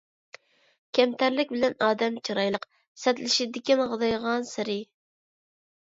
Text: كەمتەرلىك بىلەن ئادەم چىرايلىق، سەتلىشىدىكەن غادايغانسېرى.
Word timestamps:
كەمتەرلىك 0.97 1.51
بىلەن 1.57 1.75
ئادەم 1.89 2.17
چىرايلىق، 2.29 2.65
سەتلىشىدىكەن 3.03 3.87
غادايغانسېرى. 3.93 4.79